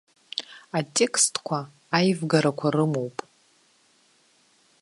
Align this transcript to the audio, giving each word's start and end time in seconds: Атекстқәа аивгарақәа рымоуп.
Атекстқәа 0.77 1.59
аивгарақәа 1.97 2.67
рымоуп. 2.75 3.17